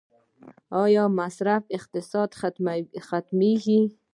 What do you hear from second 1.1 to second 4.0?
مصرفي اقتصاد ختمیږي؟